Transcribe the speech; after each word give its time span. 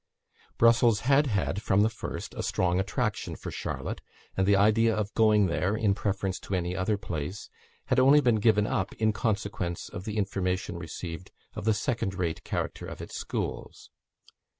Brussels 0.57 1.01
had 1.01 1.27
had 1.27 1.61
from 1.61 1.81
the 1.81 1.87
first 1.89 2.33
a 2.33 2.41
strong 2.41 2.79
attraction 2.79 3.35
for 3.35 3.51
Charlotte; 3.51 4.01
and 4.35 4.47
the 4.47 4.55
idea 4.55 4.95
of 4.95 5.13
going 5.13 5.45
there, 5.45 5.77
in 5.77 5.93
preference 5.93 6.39
to 6.39 6.55
any 6.55 6.75
other 6.75 6.97
place, 6.97 7.51
had 7.85 7.99
only 7.99 8.19
been 8.19 8.37
given 8.37 8.65
up 8.65 8.93
in 8.95 9.13
consequence 9.13 9.89
of 9.89 10.05
the 10.05 10.17
information 10.17 10.75
received 10.75 11.29
of 11.53 11.65
the 11.65 11.75
second 11.75 12.15
rate 12.15 12.43
character 12.43 12.87
of 12.87 12.99
its 12.99 13.15
schools. 13.15 13.91